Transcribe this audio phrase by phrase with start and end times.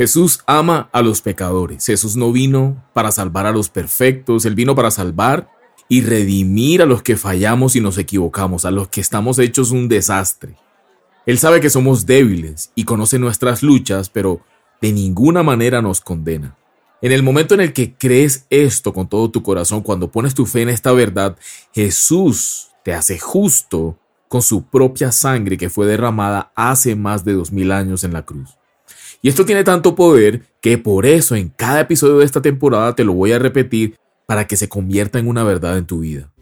[0.00, 1.84] Jesús ama a los pecadores.
[1.84, 5.50] Jesús no vino para salvar a los perfectos, Él vino para salvar
[5.90, 9.88] y redimir a los que fallamos y nos equivocamos, a los que estamos hechos un
[9.88, 10.56] desastre.
[11.26, 14.40] Él sabe que somos débiles y conoce nuestras luchas, pero
[14.80, 16.56] de ninguna manera nos condena.
[17.02, 20.46] En el momento en el que crees esto con todo tu corazón, cuando pones tu
[20.46, 21.36] fe en esta verdad,
[21.74, 23.98] Jesús te hace justo
[24.28, 28.24] con su propia sangre que fue derramada hace más de dos mil años en la
[28.24, 28.59] cruz.
[29.22, 33.04] Y esto tiene tanto poder que por eso en cada episodio de esta temporada te
[33.04, 33.96] lo voy a repetir
[34.26, 36.32] para que se convierta en una verdad en tu vida.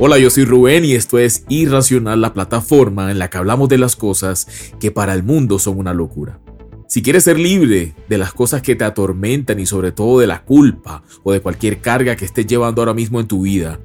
[0.00, 3.78] Hola, yo soy Rubén y esto es Irracional, la plataforma en la que hablamos de
[3.78, 4.48] las cosas
[4.80, 6.40] que para el mundo son una locura.
[6.88, 10.42] Si quieres ser libre de las cosas que te atormentan y sobre todo de la
[10.42, 13.78] culpa o de cualquier carga que estés llevando ahora mismo en tu vida,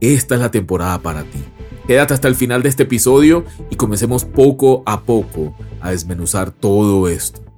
[0.00, 1.38] esta es la temporada para ti.
[1.86, 7.08] Quédate hasta el final de este episodio y comencemos poco a poco a desmenuzar todo
[7.08, 7.49] esto.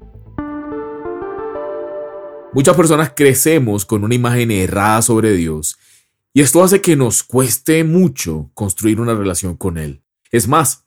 [2.54, 5.78] Muchas personas crecemos con una imagen errada sobre Dios
[6.34, 10.02] y esto hace que nos cueste mucho construir una relación con Él.
[10.30, 10.84] Es más,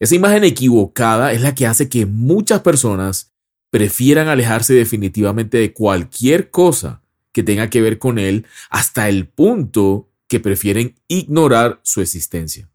[0.00, 3.32] esa imagen equivocada es la que hace que muchas personas
[3.70, 10.10] prefieran alejarse definitivamente de cualquier cosa que tenga que ver con Él hasta el punto
[10.26, 12.68] que prefieren ignorar su existencia.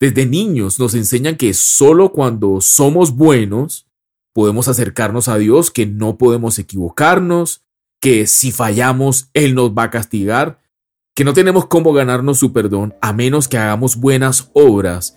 [0.00, 3.87] Desde niños nos enseñan que solo cuando somos buenos
[4.38, 7.62] podemos acercarnos a Dios, que no podemos equivocarnos,
[8.00, 10.60] que si fallamos Él nos va a castigar,
[11.12, 15.16] que no tenemos cómo ganarnos su perdón a menos que hagamos buenas obras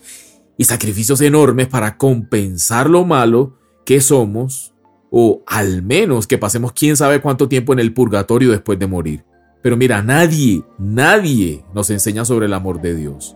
[0.58, 4.74] y sacrificios enormes para compensar lo malo que somos,
[5.12, 9.24] o al menos que pasemos quién sabe cuánto tiempo en el purgatorio después de morir.
[9.62, 13.36] Pero mira, nadie, nadie nos enseña sobre el amor de Dios.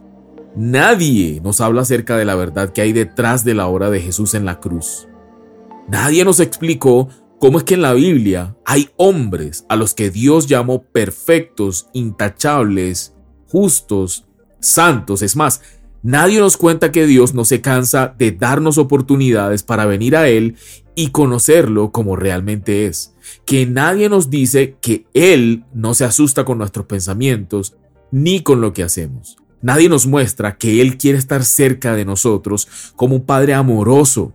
[0.56, 4.34] Nadie nos habla acerca de la verdad que hay detrás de la obra de Jesús
[4.34, 5.08] en la cruz.
[5.88, 10.48] Nadie nos explicó cómo es que en la Biblia hay hombres a los que Dios
[10.48, 13.14] llamó perfectos, intachables,
[13.48, 14.26] justos,
[14.60, 15.22] santos.
[15.22, 15.62] Es más,
[16.02, 20.56] nadie nos cuenta que Dios no se cansa de darnos oportunidades para venir a Él
[20.96, 23.14] y conocerlo como realmente es.
[23.46, 27.76] Que nadie nos dice que Él no se asusta con nuestros pensamientos
[28.12, 29.38] ni con lo que hacemos.
[29.62, 34.34] Nadie nos muestra que Él quiere estar cerca de nosotros como un Padre amoroso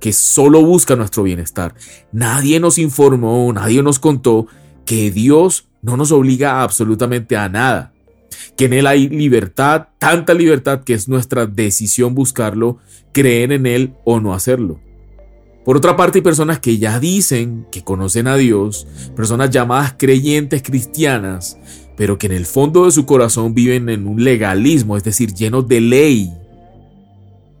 [0.00, 1.74] que solo busca nuestro bienestar.
[2.12, 4.46] Nadie nos informó, nadie nos contó
[4.84, 7.92] que Dios no nos obliga absolutamente a nada,
[8.56, 12.78] que en Él hay libertad, tanta libertad que es nuestra decisión buscarlo,
[13.12, 14.80] creer en Él o no hacerlo.
[15.64, 20.62] Por otra parte, hay personas que ya dicen que conocen a Dios, personas llamadas creyentes
[20.62, 21.58] cristianas,
[21.94, 25.68] pero que en el fondo de su corazón viven en un legalismo, es decir, llenos
[25.68, 26.32] de ley,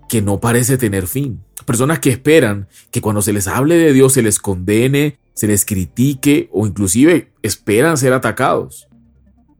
[0.08, 1.40] que no parece tener fin.
[1.66, 5.64] Personas que esperan que cuando se les hable de Dios se les condene, se les
[5.64, 8.88] critique o inclusive esperan ser atacados.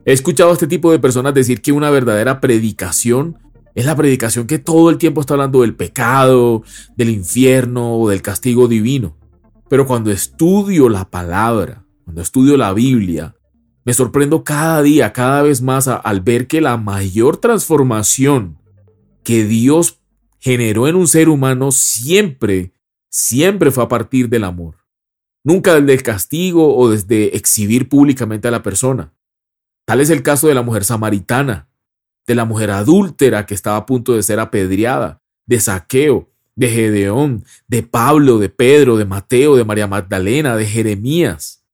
[0.04, 3.38] He escuchado a este tipo de personas decir que una verdadera predicación
[3.75, 6.62] es la predicación que todo el tiempo está hablando del pecado,
[6.97, 9.16] del infierno o del castigo divino.
[9.69, 13.36] Pero cuando estudio la palabra, cuando estudio la Biblia,
[13.84, 18.59] me sorprendo cada día, cada vez más al ver que la mayor transformación
[19.22, 19.97] que Dios
[20.38, 22.72] generó en un ser humano siempre,
[23.10, 24.76] siempre fue a partir del amor.
[25.44, 29.12] Nunca desde el castigo o desde exhibir públicamente a la persona.
[29.87, 31.69] Tal es el caso de la mujer samaritana,
[32.27, 37.44] de la mujer adúltera que estaba a punto de ser apedreada, de Saqueo, de Gedeón,
[37.69, 41.65] de Pablo, de Pedro, de Mateo, de María Magdalena, de Jeremías.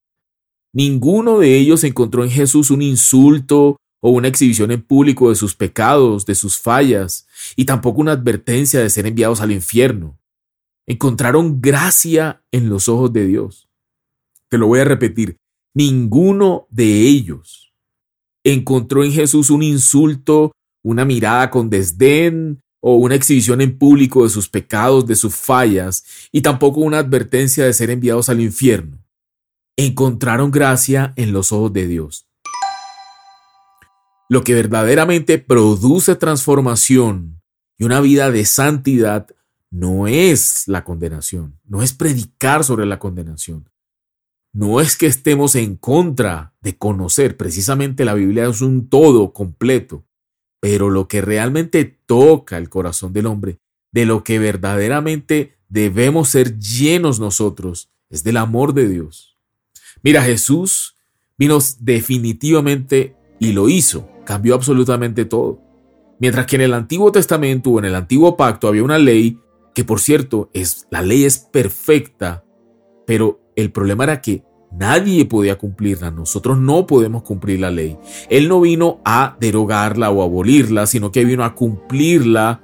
[0.72, 5.54] Ninguno de ellos encontró en Jesús un insulto o una exhibición en público de sus
[5.54, 7.26] pecados, de sus fallas,
[7.56, 10.19] y tampoco una advertencia de ser enviados al infierno.
[10.87, 13.69] Encontraron gracia en los ojos de Dios.
[14.49, 15.37] Te lo voy a repetir,
[15.75, 17.65] ninguno de ellos
[18.44, 20.53] encontró en Jesús un insulto,
[20.84, 26.04] una mirada con desdén o una exhibición en público de sus pecados, de sus fallas,
[26.31, 29.03] y tampoco una advertencia de ser enviados al infierno.
[29.77, 32.28] Encontraron gracia en los ojos de Dios.
[34.28, 37.41] Lo que verdaderamente produce transformación
[37.78, 39.28] y una vida de santidad
[39.71, 43.68] no es la condenación, no es predicar sobre la condenación.
[44.53, 50.04] No es que estemos en contra de conocer, precisamente la Biblia es un todo completo,
[50.60, 53.59] pero lo que realmente toca el corazón del hombre,
[53.91, 59.36] de lo que verdaderamente debemos ser llenos nosotros, es del amor de Dios.
[60.03, 60.94] Mira, Jesús
[61.36, 65.60] vino definitivamente y lo hizo cambió absolutamente todo.
[66.24, 69.38] Mientras que en el Antiguo Testamento o en el Antiguo Pacto había una ley,
[69.74, 72.47] que por cierto, es, la ley es perfecta,
[73.06, 74.42] pero el problema era que
[74.72, 77.98] nadie podía cumplirla, nosotros no podemos cumplir la ley.
[78.30, 82.62] Él no vino a derogarla o abolirla, sino que vino a cumplirla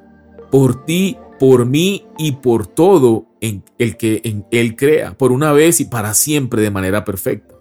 [0.50, 5.52] por ti, por mí y por todo en el que en Él crea, por una
[5.52, 7.59] vez y para siempre de manera perfecta.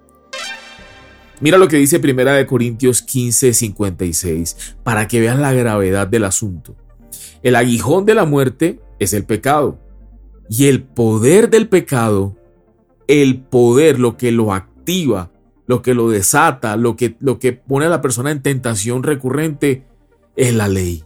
[1.42, 6.26] Mira lo que dice Primera de Corintios 15, 56, para que vean la gravedad del
[6.26, 6.76] asunto.
[7.44, 9.80] El aguijón de la muerte es el pecado.
[10.50, 12.36] Y el poder del pecado,
[13.08, 15.32] el poder, lo que lo activa,
[15.66, 19.86] lo que lo desata, lo que, lo que pone a la persona en tentación recurrente,
[20.36, 21.06] es la ley.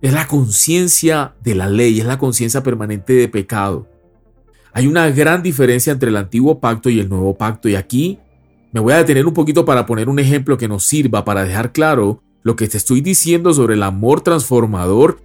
[0.00, 3.88] Es la conciencia de la ley, es la conciencia permanente de pecado.
[4.72, 8.18] Hay una gran diferencia entre el antiguo pacto y el nuevo pacto y aquí
[8.74, 11.70] me voy a detener un poquito para poner un ejemplo que nos sirva para dejar
[11.70, 15.22] claro lo que te estoy diciendo sobre el amor transformador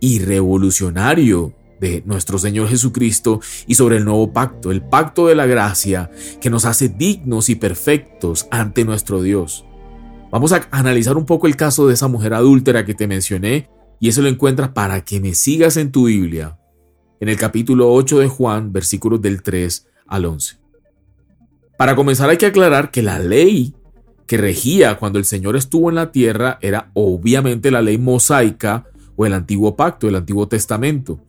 [0.00, 5.46] y revolucionario de nuestro Señor Jesucristo y sobre el nuevo pacto, el pacto de la
[5.46, 6.10] gracia
[6.42, 9.64] que nos hace dignos y perfectos ante nuestro Dios.
[10.30, 14.10] Vamos a analizar un poco el caso de esa mujer adúltera que te mencioné y
[14.10, 16.58] eso lo encuentras para que me sigas en tu Biblia,
[17.18, 20.60] en el capítulo 8 de Juan, versículos del 3 al 11.
[21.80, 23.74] Para comenzar hay que aclarar que la ley
[24.26, 28.84] que regía cuando el Señor estuvo en la tierra era obviamente la ley mosaica
[29.16, 31.20] o el antiguo pacto, el antiguo testamento.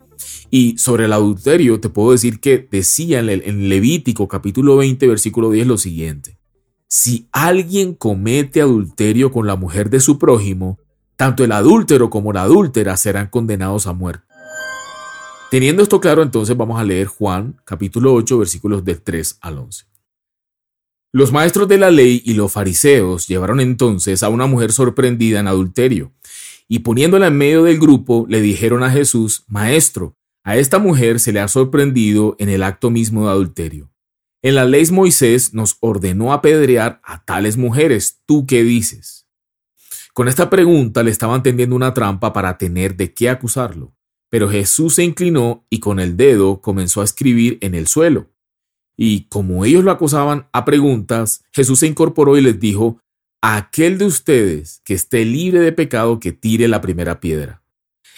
[0.50, 5.68] Y sobre el adulterio te puedo decir que decía en Levítico capítulo 20 versículo 10
[5.68, 6.38] lo siguiente.
[6.86, 10.80] Si alguien comete adulterio con la mujer de su prójimo,
[11.15, 14.25] tanto el adúltero como la adúltera serán condenados a muerte.
[15.50, 19.90] Teniendo esto claro, entonces vamos a leer Juan capítulo 8 versículos del 3 al 11.
[21.13, 25.48] Los maestros de la ley y los fariseos llevaron entonces a una mujer sorprendida en
[25.48, 26.13] adulterio,
[26.69, 31.34] y poniéndola en medio del grupo, le dijeron a Jesús, Maestro, a esta mujer se
[31.34, 33.92] le ha sorprendido en el acto mismo de adulterio.
[34.42, 38.22] En la ley Moisés nos ordenó apedrear a tales mujeres.
[38.25, 39.28] ¿Tú qué dices?
[40.13, 43.94] Con esta pregunta le estaban tendiendo una trampa para tener de qué acusarlo.
[44.30, 48.31] Pero Jesús se inclinó y con el dedo comenzó a escribir en el suelo.
[49.03, 53.00] Y como ellos lo acusaban a preguntas, Jesús se incorporó y les dijo,
[53.42, 57.63] aquel de ustedes que esté libre de pecado que tire la primera piedra.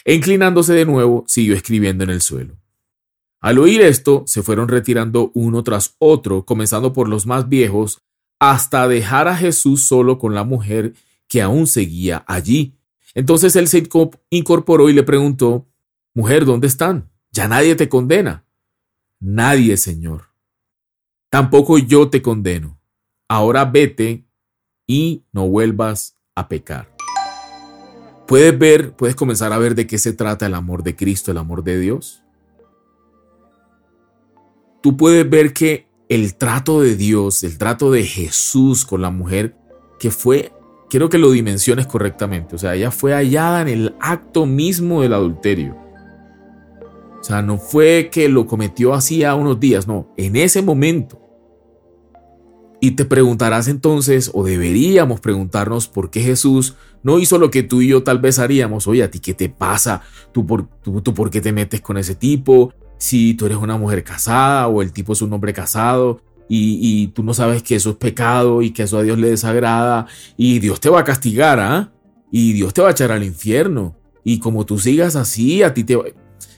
[0.04, 2.58] E inclinándose de nuevo, siguió escribiendo en el suelo.
[3.40, 8.02] Al oír esto, se fueron retirando uno tras otro, comenzando por los más viejos,
[8.38, 10.96] hasta dejar a Jesús solo con la mujer
[11.30, 12.76] que aún seguía allí.
[13.14, 13.88] Entonces él se
[14.30, 15.66] incorporó y le preguntó,
[16.14, 17.10] Mujer, ¿dónde están?
[17.32, 18.44] Ya nadie te condena.
[19.22, 20.33] Nadie, Señor,
[21.34, 22.80] Tampoco yo te condeno.
[23.28, 24.28] Ahora vete
[24.86, 26.96] y no vuelvas a pecar.
[28.28, 31.40] Puedes ver, puedes comenzar a ver de qué se trata el amor de Cristo, el
[31.40, 32.22] amor de Dios.
[34.84, 39.58] Tú puedes ver que el trato de Dios, el trato de Jesús con la mujer,
[40.00, 40.52] que fue,
[40.88, 45.14] quiero que lo dimensiones correctamente, o sea, ella fue hallada en el acto mismo del
[45.14, 45.76] adulterio.
[47.20, 51.23] O sea, no fue que lo cometió hacía unos días, no, en ese momento.
[52.84, 57.82] Y te preguntarás entonces, o deberíamos preguntarnos, por qué Jesús no hizo lo que tú
[57.82, 58.88] y yo tal vez haríamos.
[58.88, 60.02] Oye, ¿a ti qué te pasa?
[60.34, 62.74] ¿Tú por, tú, por qué te metes con ese tipo?
[62.98, 66.20] Si tú eres una mujer casada o el tipo es un hombre casado
[66.50, 70.08] y, tú no sabes que eso es pecado y que eso a Dios le desagrada
[70.36, 71.94] y Dios te va a castigar, ¿ah?
[72.34, 73.96] Y Dios te va a echar al infierno.
[74.26, 76.04] Y como tú sigas así, a ti te va...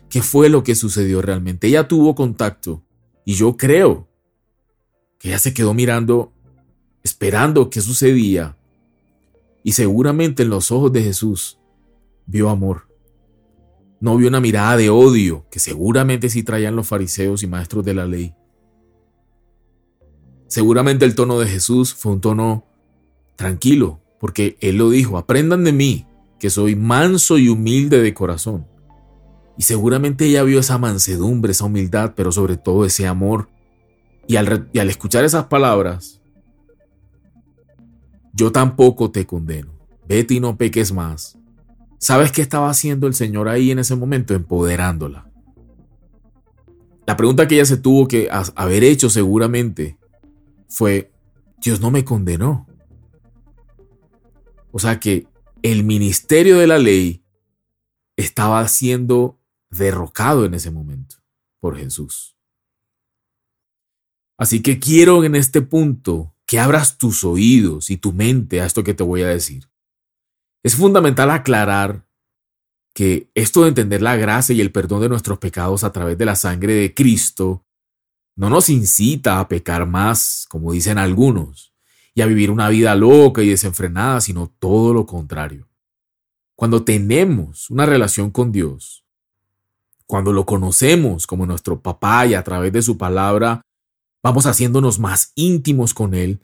[0.09, 1.67] ¿Qué fue lo que sucedió realmente?
[1.67, 2.81] Ella tuvo contacto
[3.25, 4.07] y yo creo
[5.21, 6.31] ella se quedó mirando,
[7.03, 8.57] esperando qué sucedía.
[9.63, 11.59] Y seguramente en los ojos de Jesús
[12.25, 12.87] vio amor.
[13.99, 17.93] No vio una mirada de odio que seguramente sí traían los fariseos y maestros de
[17.93, 18.35] la ley.
[20.47, 22.65] Seguramente el tono de Jesús fue un tono
[23.35, 26.05] tranquilo, porque Él lo dijo, aprendan de mí,
[26.39, 28.67] que soy manso y humilde de corazón.
[29.57, 33.49] Y seguramente ella vio esa mansedumbre, esa humildad, pero sobre todo ese amor
[34.27, 36.21] y al, escuchar esas palabras,
[38.33, 39.73] yo tampoco te condeno.
[40.07, 41.37] Vete y no peques más.
[41.99, 44.33] ¿Sabes qué estaba haciendo el Señor ahí en ese momento?
[44.33, 45.31] Empoderándola.
[47.07, 49.97] La pregunta que ella se tuvo que haber hecho seguramente
[50.67, 51.11] fue,
[51.61, 52.67] Dios no me condenó.
[54.71, 55.27] O sea que
[55.61, 57.23] el ministerio de la ley
[58.17, 59.39] estaba siendo
[59.69, 61.17] derrocado en ese momento
[61.59, 62.34] por Jesús.
[64.37, 68.83] Así que quiero en este punto que abras tus oídos y tu mente a esto
[68.83, 69.69] que te voy a decir.
[70.63, 72.05] Es fundamental aclarar
[72.93, 76.25] que esto de entender la gracia y el perdón de nuestros pecados a través de
[76.25, 77.65] la sangre de Cristo
[78.37, 81.73] No nos incita a pecar más, como dicen algunos,
[82.13, 85.69] y a vivir una vida loca y desenfrenada, sino todo lo contrario.
[86.55, 89.05] Cuando tenemos una relación con Dios,
[90.05, 93.61] cuando lo conocemos como nuestro papá y a través de su palabra,
[94.25, 96.41] vamos haciéndonos más íntimos con Él,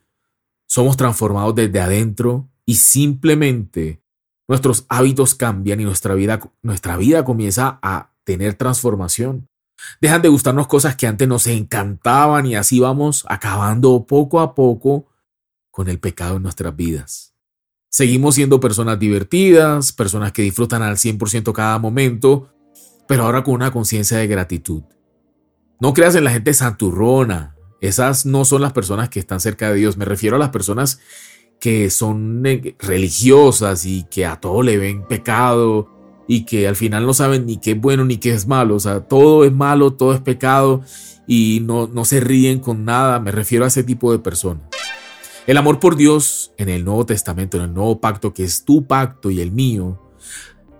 [0.67, 4.03] somos transformados desde adentro y simplemente
[4.47, 9.49] nuestros hábitos cambian y nuestra vida, nuestra vida comienza a tener transformación.
[9.99, 15.07] Dejan de gustarnos cosas que antes nos encantaban y así vamos acabando poco a poco
[15.71, 17.33] con el pecado en nuestras vidas.
[17.89, 22.53] Seguimos siendo personas divertidas, personas que disfrutan al 100% cada momento,
[23.07, 24.83] pero ahora con una conciencia de gratitud.
[25.79, 27.55] No creas en la gente santurrona.
[27.81, 29.97] Esas no son las personas que están cerca de Dios.
[29.97, 30.99] Me refiero a las personas
[31.59, 35.89] que son eh, religiosas y que a todo le ven pecado
[36.27, 38.75] y que al final no saben ni qué es bueno ni qué es malo.
[38.75, 40.81] O sea, todo es malo, todo es pecado
[41.27, 43.19] y no, no se ríen con nada.
[43.19, 44.63] Me refiero a ese tipo de personas.
[45.47, 48.85] El amor por Dios en el Nuevo Testamento, en el Nuevo Pacto, que es tu
[48.85, 49.99] pacto y el mío,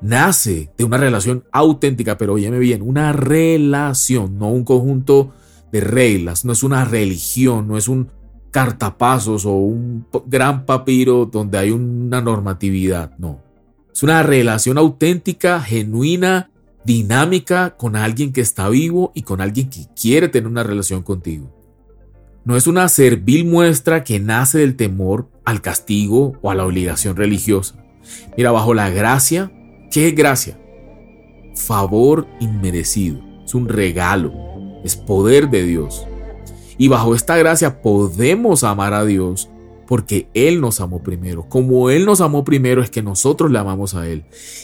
[0.01, 5.33] nace de una relación auténtica, pero óyeme bien, una relación, no un conjunto
[5.71, 8.09] de reglas, no es una religión, no es un
[8.51, 13.39] cartapasos o un gran papiro donde hay una normatividad, no.
[13.93, 16.51] Es una relación auténtica, genuina,
[16.83, 21.55] dinámica con alguien que está vivo y con alguien que quiere tener una relación contigo.
[22.43, 27.15] No es una servil muestra que nace del temor al castigo o a la obligación
[27.15, 27.75] religiosa.
[28.35, 29.51] Mira, bajo la gracia,
[29.91, 30.59] ¿qué es gracia?
[31.55, 34.33] Favor inmerecido, es un regalo,
[34.83, 36.05] es poder de Dios.
[36.77, 39.49] Y bajo esta gracia podemos amar a Dios
[39.87, 41.47] porque Él nos amó primero.
[41.49, 44.23] Como Él nos amó primero es que nosotros le amamos a Él.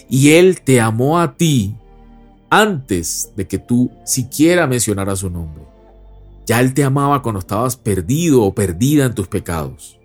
[0.09, 1.75] Y Él te amó a ti
[2.50, 5.63] antes de que tú siquiera mencionaras su nombre.
[6.45, 10.00] Ya Él te amaba cuando estabas perdido o perdida en tus pecados.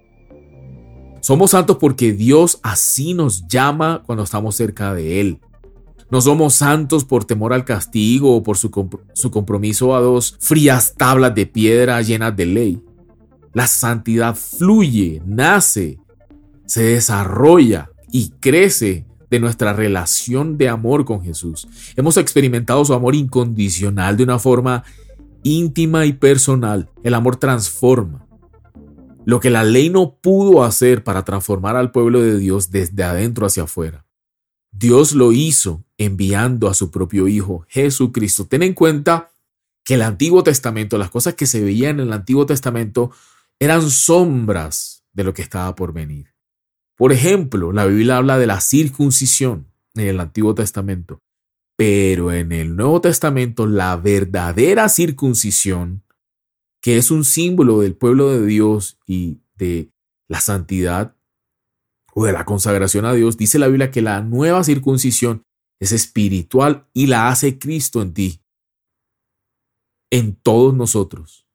[1.21, 5.39] Somos santos porque Dios así nos llama cuando estamos cerca de Él.
[6.13, 8.71] No somos santos por temor al castigo o por su,
[9.15, 12.83] su compromiso a dos frías tablas de piedra llenas de ley.
[13.55, 15.99] La santidad fluye, nace,
[16.67, 21.67] se desarrolla y crece de nuestra relación de amor con Jesús.
[21.97, 24.85] Hemos experimentado su amor incondicional de una forma
[25.43, 26.91] íntima y personal.
[27.03, 28.27] El amor transforma.
[29.25, 33.47] Lo que la ley no pudo hacer para transformar al pueblo de Dios desde adentro
[33.47, 34.05] hacia afuera.
[34.83, 38.49] Dios lo hizo enviando a su propio Hijo, Jesucristo.
[38.49, 39.33] Ten en cuenta
[39.85, 43.13] que el Antiguo Testamento, las cosas que se veían en el Antiguo Testamento,
[43.61, 46.35] eran sombras de lo que estaba por venir.
[46.97, 51.21] Por ejemplo, la Biblia habla de la circuncisión en el Antiguo Testamento,
[51.77, 56.03] pero en el Nuevo Testamento la verdadera circuncisión,
[56.81, 59.93] que es un símbolo del pueblo de Dios y de
[60.27, 61.15] la santidad
[62.15, 65.45] o de la consagración a Dios, dice la Biblia que la nueva circuncisión
[65.81, 68.43] es espiritual y la hace Cristo en ti,
[70.11, 71.47] en todos nosotros,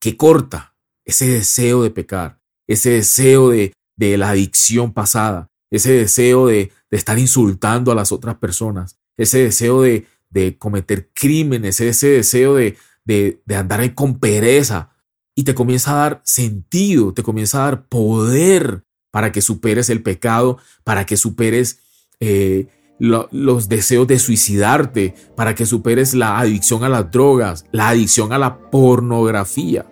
[0.00, 6.46] que corta ese deseo de pecar, ese deseo de, de la adicción pasada, ese deseo
[6.46, 12.08] de, de, estar insultando a las otras personas, ese deseo de, de cometer crímenes, ese
[12.08, 14.90] deseo de, de, de andar con pereza.
[15.36, 18.83] Y te comienza a dar sentido, te comienza a dar poder
[19.14, 21.78] para que superes el pecado, para que superes
[22.18, 22.66] eh,
[22.98, 28.32] lo, los deseos de suicidarte, para que superes la adicción a las drogas, la adicción
[28.32, 29.86] a la pornografía.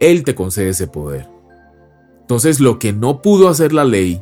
[0.00, 1.30] Él te concede ese poder.
[2.22, 4.20] Entonces lo que no pudo hacer la ley,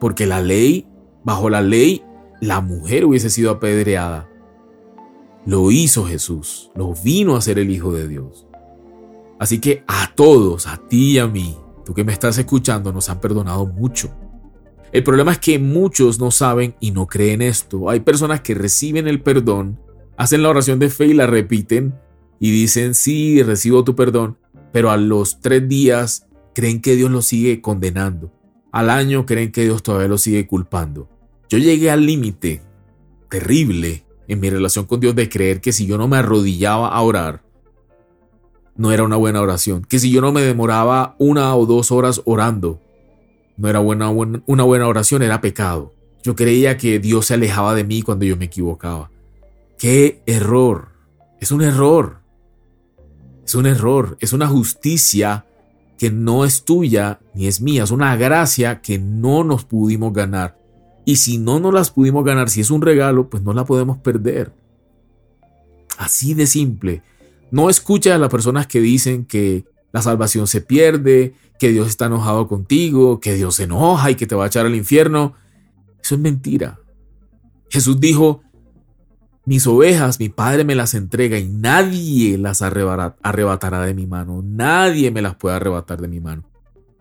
[0.00, 0.86] porque la ley,
[1.24, 2.02] bajo la ley,
[2.40, 4.30] la mujer hubiese sido apedreada,
[5.44, 8.46] lo hizo Jesús, lo vino a ser el Hijo de Dios.
[9.42, 13.08] Así que a todos, a ti y a mí, tú que me estás escuchando, nos
[13.08, 14.14] han perdonado mucho.
[14.92, 17.90] El problema es que muchos no saben y no creen esto.
[17.90, 19.80] Hay personas que reciben el perdón,
[20.16, 21.92] hacen la oración de fe y la repiten,
[22.38, 24.38] y dicen, sí, recibo tu perdón,
[24.70, 28.32] pero a los tres días creen que Dios los sigue condenando.
[28.70, 31.08] Al año creen que Dios todavía los sigue culpando.
[31.48, 32.62] Yo llegué al límite
[33.28, 37.02] terrible en mi relación con Dios de creer que si yo no me arrodillaba a
[37.02, 37.42] orar,
[38.76, 39.84] no era una buena oración.
[39.88, 42.80] Que si yo no me demoraba una o dos horas orando,
[43.56, 45.92] no era buena, una buena oración, era pecado.
[46.22, 49.10] Yo creía que Dios se alejaba de mí cuando yo me equivocaba.
[49.78, 50.88] ¡Qué error!
[51.40, 52.22] Es un error.
[53.44, 55.44] Es un error, es una justicia
[55.98, 60.58] que no es tuya ni es mía, es una gracia que no nos pudimos ganar.
[61.04, 63.98] Y si no nos las pudimos ganar, si es un regalo, pues no la podemos
[63.98, 64.52] perder.
[65.98, 67.02] Así de simple.
[67.52, 72.06] No escuches a las personas que dicen que la salvación se pierde, que Dios está
[72.06, 75.34] enojado contigo, que Dios se enoja y que te va a echar al infierno.
[76.02, 76.80] Eso es mentira.
[77.68, 78.42] Jesús dijo,
[79.44, 84.42] mis ovejas, mi Padre me las entrega y nadie las arrebatará de mi mano.
[84.42, 86.44] Nadie me las puede arrebatar de mi mano.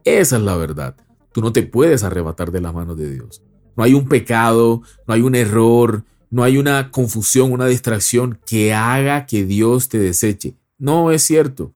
[0.03, 0.95] Esa es la verdad.
[1.31, 3.41] Tú no te puedes arrebatar de las manos de Dios.
[3.77, 8.73] No hay un pecado, no hay un error, no hay una confusión, una distracción que
[8.73, 10.55] haga que Dios te deseche.
[10.77, 11.75] No es cierto.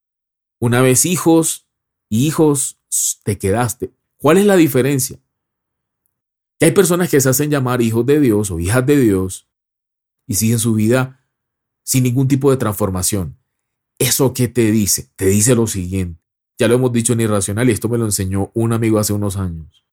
[0.60, 1.68] Una vez hijos,
[2.10, 2.80] hijos,
[3.24, 3.92] te quedaste.
[4.16, 5.20] ¿Cuál es la diferencia?
[6.58, 9.46] Que hay personas que se hacen llamar hijos de Dios o hijas de Dios
[10.26, 11.28] y siguen su vida
[11.84, 13.38] sin ningún tipo de transformación.
[14.00, 15.12] ¿Eso qué te dice?
[15.18, 16.22] Te dice lo siguiente.
[16.58, 19.36] Ya lo hemos dicho en Irracional y esto me lo enseñó un amigo hace unos
[19.36, 19.86] años.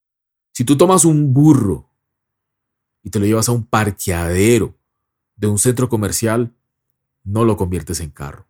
[0.53, 1.92] Si tú tomas un burro
[3.03, 4.77] y te lo llevas a un parqueadero
[5.37, 6.53] de un centro comercial,
[7.25, 8.47] no lo conviertes en carro.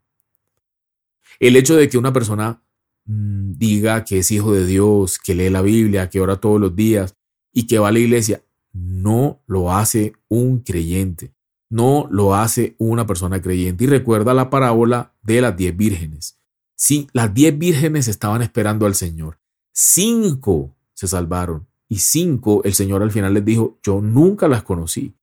[1.41, 2.63] El hecho de que una persona
[3.05, 6.77] mm, diga que es hijo de Dios, que lee la Biblia, que ora todos los
[6.77, 7.17] días
[7.53, 8.43] y que va a la iglesia,
[8.73, 11.35] no lo hace un creyente
[11.73, 13.85] no lo hace una persona creyente.
[13.85, 16.39] Y recuerda la parábola de las diez vírgenes.
[16.77, 19.39] Sí, las diez vírgenes estaban esperando al Señor.
[19.73, 25.15] Cinco se salvaron y cinco el Señor al final les dijo, yo nunca las conocí.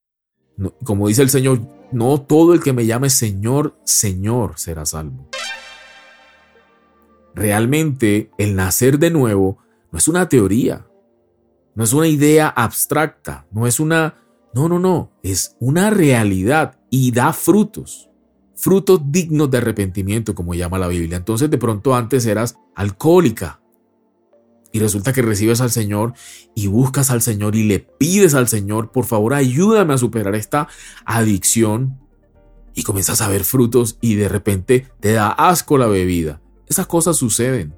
[0.83, 1.61] como dice el Señor,
[1.91, 5.27] no todo el que me llame Señor, Señor será salvo.
[7.33, 9.57] Realmente el nacer de nuevo
[9.91, 10.85] no es una teoría,
[11.73, 14.17] no es una idea abstracta, no es una
[14.53, 18.11] no, no, no, es una realidad y da frutos.
[18.55, 21.17] Frutos dignos de arrepentimiento, como llama la Biblia.
[21.17, 23.58] Entonces de pronto antes eras alcohólica
[24.71, 26.13] y resulta que recibes al Señor
[26.55, 30.67] y buscas al Señor y le pides al Señor, por favor, ayúdame a superar esta
[31.05, 31.99] adicción
[32.75, 36.41] y comienzas a ver frutos y de repente te da asco la bebida.
[36.67, 37.75] Esas cosas suceden.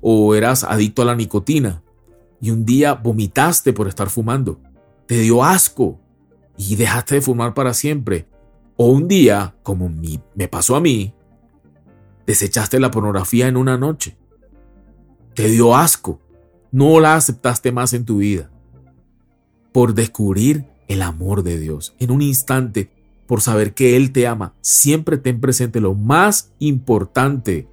[0.00, 1.82] O eras adicto a la nicotina
[2.40, 4.60] y un día vomitaste por estar fumando.
[5.06, 5.98] Te dio asco
[6.58, 8.28] y dejaste de fumar para siempre.
[8.76, 11.14] O un día, como me pasó a mí,
[12.26, 14.18] desechaste la pornografía en una noche.
[15.34, 16.20] Te dio asco.
[16.74, 18.50] No la aceptaste más en tu vida.
[19.72, 21.94] Por descubrir el amor de Dios.
[21.98, 22.90] En un instante,
[23.26, 27.68] por saber que Él te ama, siempre ten presente lo más importante,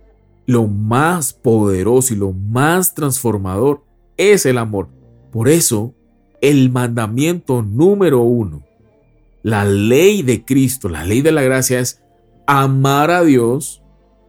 [0.46, 3.84] lo más poderoso y lo más transformador
[4.18, 4.88] es el amor.
[5.32, 5.94] Por eso,
[6.40, 8.64] el mandamiento número uno
[9.44, 12.02] la ley de Cristo, la ley de la gracia es
[12.46, 13.82] amar a Dios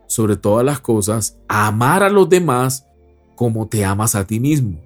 [0.06, 2.86] sobre todas las cosas, amar a los demás
[3.36, 4.80] como te amas a ti mismo.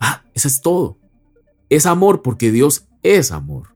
[0.00, 0.98] Ah, eso es todo.
[1.68, 3.74] Es amor porque Dios es amor.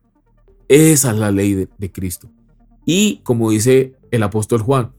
[0.69, 2.29] Esa es la ley de, de Cristo.
[2.85, 4.93] Y como dice el apóstol Juan,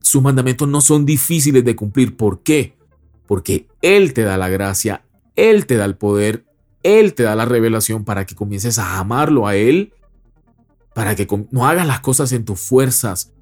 [0.00, 2.16] sus mandamientos no son difíciles de cumplir.
[2.16, 2.76] ¿Por qué?
[3.26, 5.04] Porque Él te da la gracia,
[5.36, 6.44] Él te da el poder,
[6.82, 9.92] Él te da la revelación para que comiences a amarlo a Él
[10.94, 13.32] para que no hagas las cosas en tus fuerzas.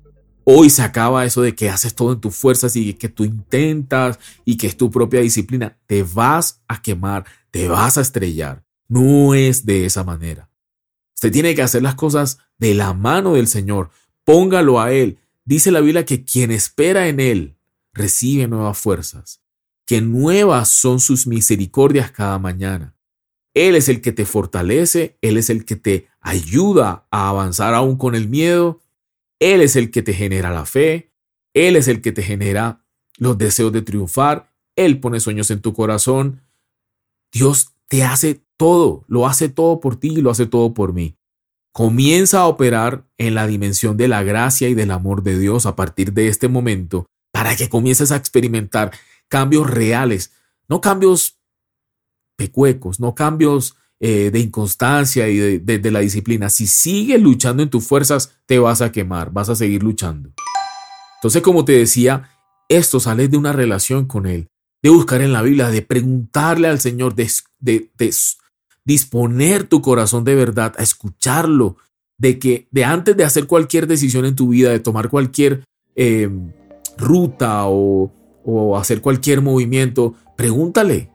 [0.51, 4.19] Hoy se acaba eso de que haces todo en tus fuerzas y que tú intentas
[4.47, 5.77] y que es tu propia disciplina.
[5.87, 8.65] Te vas a quemar, te vas a estrellar.
[8.89, 10.49] No es de esa manera.
[11.15, 13.91] Usted tiene que hacer las cosas de la mano del Señor.
[14.25, 15.19] Póngalo a Él.
[15.45, 17.59] Dice la Biblia que quien espera en Él
[17.93, 19.43] recibe nuevas fuerzas,
[19.85, 22.97] que nuevas son sus misericordias cada mañana.
[23.53, 27.99] Él es el que te fortalece, Él es el que te ayuda a avanzar aún
[27.99, 28.81] con el miedo,
[29.40, 31.12] Él es el que te genera la fe,
[31.55, 32.85] Él es el que te genera
[33.16, 36.42] los deseos de triunfar, Él pone sueños en tu corazón.
[37.33, 41.16] Dios te hace todo, lo hace todo por ti y lo hace todo por mí.
[41.72, 45.77] Comienza a operar en la dimensión de la gracia y del amor de Dios a
[45.77, 48.92] partir de este momento para que comiences a experimentar
[49.29, 50.33] cambios reales,
[50.68, 51.38] no cambios
[52.37, 56.51] pecuecos, no cambios eh, de inconstancia y de, la disciplina.
[56.51, 60.31] Si sigues luchando en tus fuerzas, te vas a quemar, vas a seguir luchando.
[61.17, 62.31] Entonces, como te decía,
[62.69, 64.47] esto sale de una relación con Él,
[64.85, 67.91] de buscar en la Biblia, de preguntarle al Señor, de, de,
[68.85, 71.77] disponer tu corazón de verdad a escucharlo,
[72.19, 75.65] de que de antes de hacer cualquier decisión en tu vida, de tomar cualquier
[75.97, 76.53] em,
[76.97, 78.13] ruta o
[78.79, 81.11] hacer cualquier movimiento, pregúntale,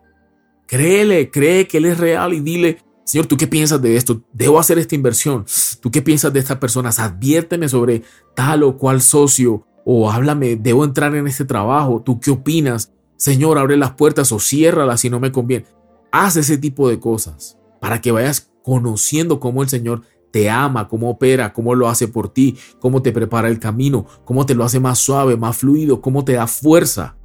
[0.68, 4.22] Créele, cree que Él es real y dile, Señor, ¿tú qué piensas de esto?
[4.32, 5.46] ¿Debo hacer esta inversión?
[5.82, 7.00] ¿Tú qué piensas de estas personas?
[7.00, 8.04] Adviérteme sobre
[8.36, 12.02] tal o cual socio o háblame, ¿debo entrar en este trabajo?
[12.02, 12.94] ¿Tú qué opinas?
[13.18, 15.66] Señor, abre las puertas o ciérralas si no me conviene.
[16.12, 21.10] Haz ese tipo de cosas para que vayas conociendo cómo el Señor te ama, cómo
[21.10, 24.80] opera, cómo lo hace por ti, cómo te prepara el camino, cómo te lo hace
[24.80, 27.18] más suave, más fluido, cómo te da fuerza.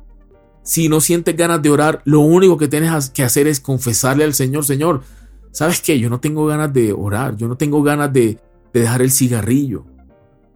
[0.69, 4.35] Si no sientes ganas de orar, lo único que tienes que hacer es confesarle al
[4.35, 5.01] Señor, Señor,
[5.51, 5.99] ¿sabes qué?
[5.99, 8.39] Yo no tengo ganas de orar, yo no tengo ganas de,
[8.75, 9.87] de dejar el cigarrillo.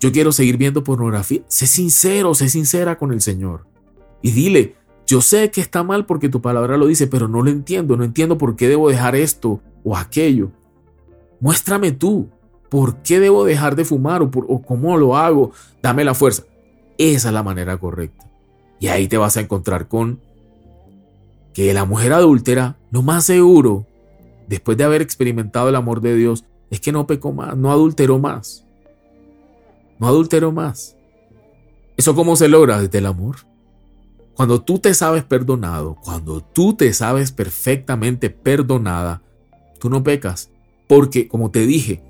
[0.01, 1.41] Yo quiero seguir viendo pornografía.
[1.49, 3.67] Sé sincero, sé sincera con el Señor.
[4.21, 7.49] Y dile, yo sé que está mal porque tu palabra lo dice, pero no lo
[7.49, 10.51] entiendo, no entiendo por qué debo dejar esto o aquello.
[11.41, 12.29] Muéstrame tú,
[12.69, 15.53] ¿por qué debo dejar de fumar o, o cómo lo hago?
[15.83, 16.43] Dame la fuerza.
[16.99, 18.32] Esa es la manera correcta.
[18.83, 20.19] Y ahí te vas a encontrar con
[21.55, 23.87] que la mujer adúltera, lo más seguro,
[24.49, 28.19] después de haber experimentado el amor de Dios, es que no pecó más, no adulteró
[28.19, 28.67] más.
[30.01, 30.97] No adulteró más.
[31.97, 32.83] ¿Eso cómo se logra?
[32.83, 33.37] Desde el amor.
[34.35, 39.23] Cuando tú te sabes perdonado, cuando tú te sabes perfectamente perdonada,
[39.79, 40.51] tú no pecas.
[40.89, 42.03] Porque, como te dije,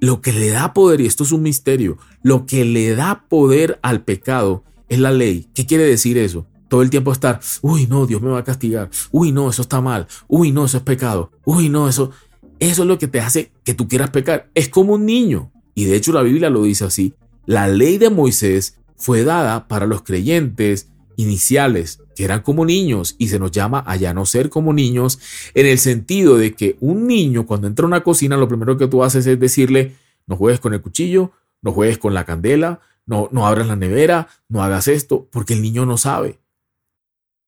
[0.00, 3.78] lo que le da poder, y esto es un misterio, lo que le da poder
[3.80, 5.48] al pecado es la ley.
[5.54, 6.46] ¿Qué quiere decir eso?
[6.68, 8.90] Todo el tiempo estar, uy, no, Dios me va a castigar.
[9.10, 10.06] Uy, no, eso está mal.
[10.28, 11.32] Uy, no, eso es pecado.
[11.46, 12.10] Uy, no, eso.
[12.58, 14.50] Eso es lo que te hace que tú quieras pecar.
[14.54, 15.50] Es como un niño.
[15.74, 17.14] Y de hecho la Biblia lo dice así.
[17.46, 23.28] La ley de Moisés fue dada para los creyentes iniciales, que eran como niños, y
[23.28, 25.18] se nos llama a ya no ser como niños,
[25.54, 28.88] en el sentido de que un niño cuando entra a una cocina, lo primero que
[28.88, 33.28] tú haces es decirle, no juegues con el cuchillo, no juegues con la candela, no,
[33.32, 36.40] no abras la nevera, no hagas esto, porque el niño no sabe.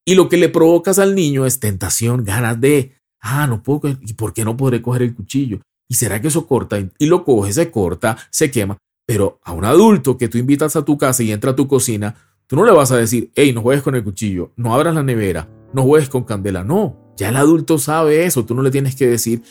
[0.05, 4.15] Y lo que le provocas al niño es tentación, ganas de, ah, no puedo, ¿y
[4.15, 5.61] por qué no podré coger el cuchillo?
[5.89, 6.79] ¿Y será que eso corta?
[6.99, 8.77] Y lo coge, se corta, se quema.
[9.07, 12.15] Pero a un adulto que tú invitas a tu casa y entra a tu cocina,
[12.47, 15.03] tú no le vas a decir, hey, no juegues con el cuchillo, no abras la
[15.03, 16.65] nevera, no juegues con candela.
[16.65, 19.43] No, ya el adulto sabe eso, tú no le tienes que decir.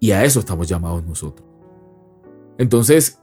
[0.00, 1.46] Y a eso estamos llamados nosotros.
[2.56, 3.18] Entonces,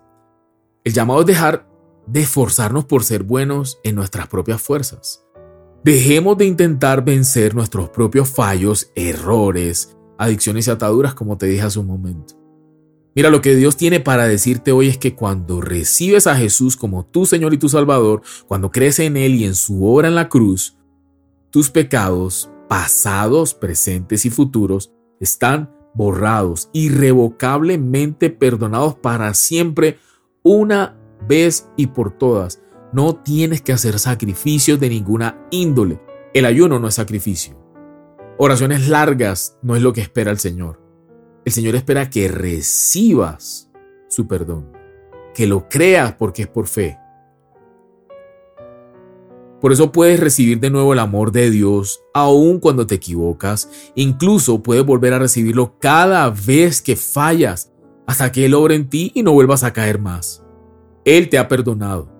[0.83, 1.67] el llamado es dejar
[2.07, 5.23] de esforzarnos por ser buenos en nuestras propias fuerzas.
[5.83, 11.79] Dejemos de intentar vencer nuestros propios fallos, errores, adicciones y ataduras, como te dije hace
[11.79, 12.35] un momento.
[13.15, 17.05] Mira, lo que Dios tiene para decirte hoy es que cuando recibes a Jesús como
[17.05, 20.27] tu Señor y tu Salvador, cuando crees en Él y en su obra en la
[20.27, 20.77] cruz,
[21.49, 24.91] tus pecados, pasados, presentes y futuros,
[25.21, 29.97] están borrados, irrevocablemente perdonados para siempre,
[30.43, 32.61] una vez y por todas.
[32.93, 35.99] No tienes que hacer sacrificios de ninguna índole.
[36.33, 37.57] El ayuno no es sacrificio.
[38.37, 40.81] Oraciones largas no es lo que espera el Señor.
[41.45, 43.71] El Señor espera que recibas
[44.07, 44.71] su perdón,
[45.33, 46.97] que lo creas porque es por fe.
[49.61, 53.69] Por eso puedes recibir de nuevo el amor de Dios aun cuando te equivocas.
[53.95, 57.71] Incluso puedes volver a recibirlo cada vez que fallas
[58.05, 60.44] hasta que Él obre en ti y no vuelvas a caer más.
[61.05, 62.11] Él te ha perdonado.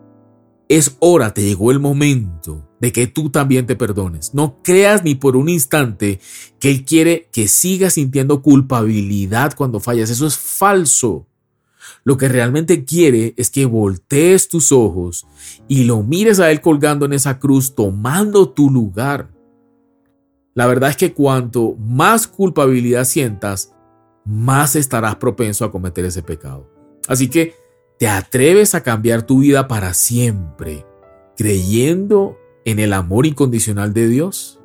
[0.70, 4.34] Es hora, te llegó el momento de que tú también te perdones.
[4.34, 6.20] No creas ni por un instante
[6.60, 10.10] que Él quiere que sigas sintiendo culpabilidad cuando fallas.
[10.10, 11.28] Eso es falso.
[12.04, 15.26] Lo que realmente quiere es que voltees tus ojos
[15.68, 19.32] y lo mires a Él colgando en esa cruz, tomando tu lugar.
[20.54, 23.74] La verdad es que cuanto más culpabilidad sientas,
[24.26, 26.72] más estarás propenso a cometer ese pecado.
[27.08, 27.56] Así que
[27.98, 30.86] ¿Te atreves a cambiar tu vida para siempre
[31.38, 34.62] creyendo en el amor incondicional de Dios?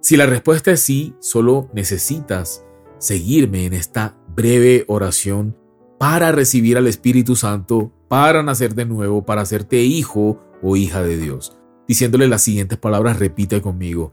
[0.00, 2.64] Si la respuesta es sí, solo necesitas
[2.98, 5.56] seguirme en esta breve oración
[5.98, 11.16] para recibir al Espíritu Santo, para nacer de nuevo, para hacerte hijo o hija de
[11.16, 11.58] Dios.
[11.88, 14.12] Diciéndole las siguientes palabras, repite conmigo.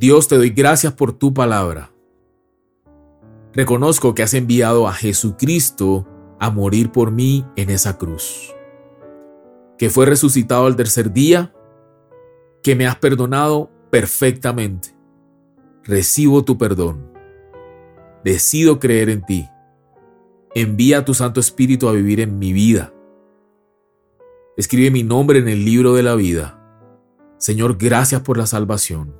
[0.00, 1.92] Dios, te doy gracias por tu palabra.
[3.52, 6.06] Reconozco que has enviado a Jesucristo
[6.38, 8.54] a morir por mí en esa cruz,
[9.78, 11.54] que fue resucitado al tercer día,
[12.62, 14.96] que me has perdonado perfectamente.
[15.84, 17.12] Recibo tu perdón.
[18.24, 19.48] Decido creer en ti.
[20.54, 22.92] Envía tu Santo Espíritu a vivir en mi vida.
[24.56, 26.60] Escribe mi nombre en el libro de la vida.
[27.38, 29.14] Señor, gracias por la salvación.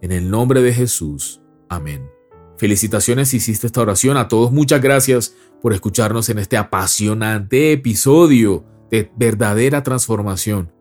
[0.00, 1.42] En el nombre de Jesús.
[1.68, 2.17] Amén.
[2.58, 4.16] Felicitaciones si hiciste esta oración.
[4.16, 10.72] A todos muchas gracias por escucharnos en este apasionante episodio de verdadera transformación,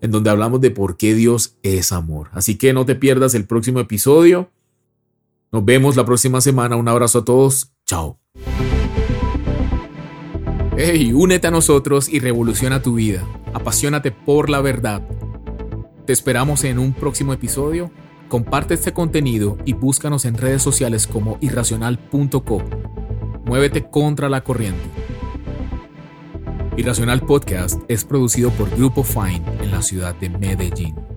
[0.00, 2.30] en donde hablamos de por qué Dios es amor.
[2.32, 4.50] Así que no te pierdas el próximo episodio.
[5.52, 6.76] Nos vemos la próxima semana.
[6.76, 7.70] Un abrazo a todos.
[7.84, 8.18] Chao.
[10.78, 13.26] Hey, únete a nosotros y revoluciona tu vida.
[13.52, 15.06] Apasionate por la verdad.
[16.06, 17.90] Te esperamos en un próximo episodio
[18.28, 22.62] Comparte este contenido y búscanos en redes sociales como irracional.co.
[23.44, 24.82] Muévete contra la corriente.
[26.76, 31.15] Irracional Podcast es producido por Grupo Fine en la ciudad de Medellín.